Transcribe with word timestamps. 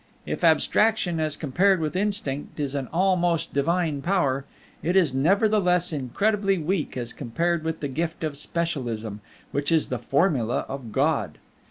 If 0.25 0.43
Abstraction, 0.43 1.19
as 1.19 1.37
compared 1.37 1.79
with 1.79 1.95
Instinct, 1.95 2.59
is 2.59 2.73
an 2.73 2.87
almost 2.91 3.53
divine 3.53 4.01
power, 4.01 4.45
it 4.81 4.95
is 4.95 5.13
nevertheless 5.13 5.93
incredibly 5.93 6.57
weak 6.57 6.97
as 6.97 7.13
compared 7.13 7.63
with 7.63 7.81
the 7.81 7.87
gift 7.87 8.23
of 8.23 8.35
Specialism, 8.35 9.21
which 9.51 9.71
is 9.71 9.89
the 9.89 9.99
formula 9.99 10.65
of 10.67 10.91
God. 10.91 11.37